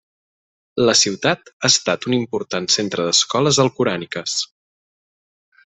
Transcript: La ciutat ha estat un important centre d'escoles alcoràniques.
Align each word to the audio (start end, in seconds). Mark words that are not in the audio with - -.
La 0.89 0.95
ciutat 1.01 1.51
ha 1.53 1.69
estat 1.73 2.07
un 2.11 2.17
important 2.19 2.71
centre 2.77 3.05
d'escoles 3.09 3.61
alcoràniques. 3.67 4.41